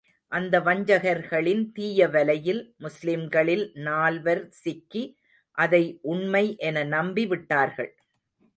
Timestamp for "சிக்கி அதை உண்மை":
4.49-6.45